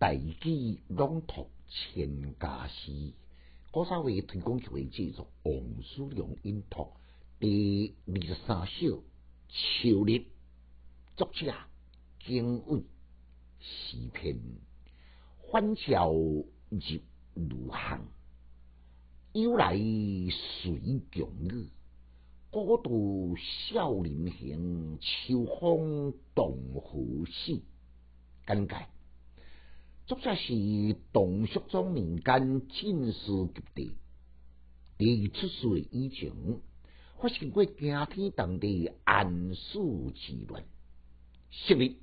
[0.00, 3.14] 大举朗读千家诗，
[3.72, 6.92] 古早话推广协会制作王叔良音读
[7.40, 9.02] 第二十三首
[9.48, 10.24] 秋日，
[11.16, 11.52] 作者
[12.24, 12.84] 景伟
[13.58, 14.38] 诗篇，
[15.36, 16.46] 欢笑入
[17.34, 18.06] 如巷，
[19.32, 21.70] 由来随强雨，
[22.52, 22.88] 古道
[23.68, 27.60] 少年行，秋风动胡死，
[28.46, 28.86] 简介。
[30.08, 33.92] 作者是唐肃宗年间进士及第，
[34.96, 36.32] 伫出世以前
[37.20, 39.78] 发生过惊天动地安史
[40.14, 40.64] 之乱，
[41.50, 41.96] 昔日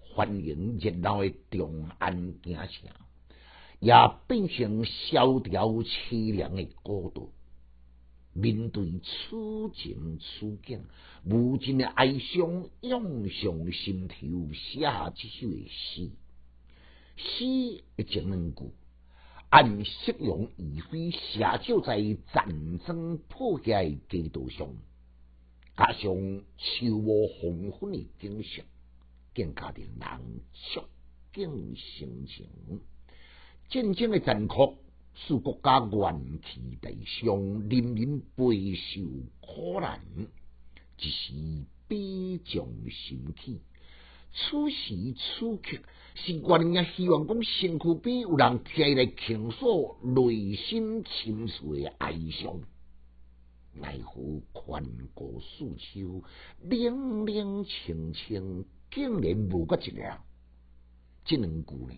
[0.00, 2.90] 欢迎热闹的长安京城，
[3.78, 3.94] 也
[4.26, 7.30] 变成萧条凄凉的孤独。
[8.32, 10.84] 面对此情此景，
[11.22, 16.10] 无尽的哀伤涌上心头，写下这首诗。
[17.24, 18.70] 诗一两句，
[19.48, 21.98] 按夕阳余晖写照在
[22.32, 24.68] 战争破坏街道上，
[25.74, 26.04] 加上
[26.58, 28.64] 秋末黄昏的景象，
[29.34, 30.82] 更加令人触
[31.32, 32.46] 景生情。
[33.70, 34.76] 战争的残酷
[35.14, 39.00] 使国家元气大伤，人民备受
[39.40, 40.00] 苦难，
[40.98, 41.32] 一时
[41.88, 43.60] 悲壮心起。
[44.36, 45.78] 此时此刻，
[46.16, 52.60] 是原也希望讲身躯边有人起来倾诉内心深处的哀伤。
[53.74, 56.24] 奈何宽过四秋，
[56.62, 60.18] 冷冷清清，竟然无个一个。
[61.24, 61.94] 这两句呢，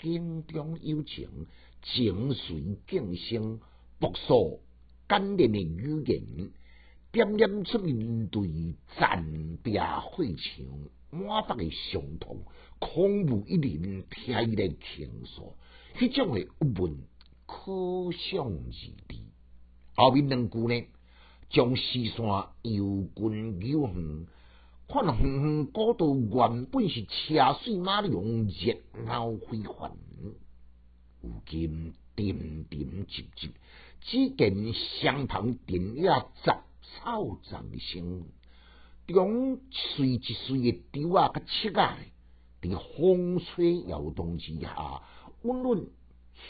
[0.00, 1.46] 景中有情，
[1.82, 3.60] 情随景生，
[3.98, 4.60] 朴素
[5.08, 6.50] 简练的语言，
[7.10, 10.64] 点点出面对战别会场。
[11.24, 12.44] 满腹的伤痛，
[12.78, 15.54] 空无一人听伊来倾诉，
[15.96, 16.98] 迄种的郁闷
[17.46, 18.92] 可想而知。
[19.94, 20.86] 后面两句呢，
[21.48, 22.24] 将视线
[22.62, 24.26] 由近由远，
[24.88, 28.76] 看远远古道原本是车水马龙、热
[29.06, 29.92] 闹非凡，
[31.22, 33.50] 如今点点滴滴，
[34.00, 36.04] 只见相旁电影
[36.44, 38.26] 杂草丛生。
[39.12, 41.96] 中随一随的丢啊，甲切啊，
[42.60, 45.02] 伫风吹摇动之下，
[45.42, 45.86] 温润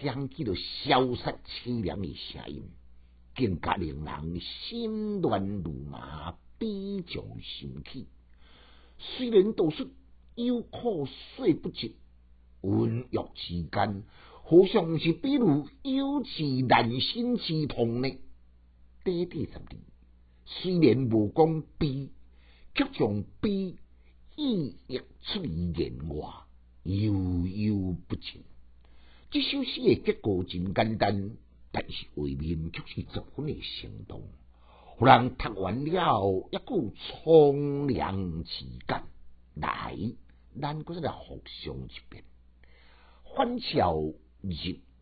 [0.00, 2.64] 响起了萧瑟凄凉的声音，
[3.34, 8.06] 更加令人心乱如麻，悲从心起。
[8.98, 9.88] 虽然都是
[10.34, 11.94] 有苦说不尽，
[12.62, 14.02] 温玉之间，
[14.42, 18.08] 好像是比如有其难心之痛呢。
[19.04, 19.76] 短短十字，
[20.46, 22.08] 虽然无讲悲。
[22.76, 23.75] 却将悲
[24.37, 26.28] 意溢出言外，
[26.82, 28.42] 悠悠不尽。
[29.31, 31.31] 这首诗的结构真简单，
[31.72, 34.22] 但是画面却是十分的生动，
[34.60, 39.04] 互人读完了一股苍凉之感。
[39.54, 39.97] 来，
[40.60, 42.25] 咱搁再来复诵一遍：
[43.22, 44.15] 欢笑入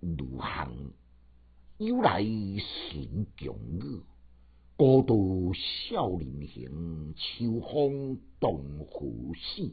[0.01, 0.93] 如行，
[1.79, 4.01] 由来随强雨。
[4.77, 9.73] 孤独少年行，秋风动胡死。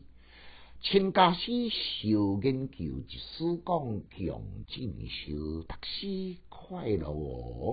[0.80, 7.68] 亲家诗小研究，一书讲强进修，读书快乐哦。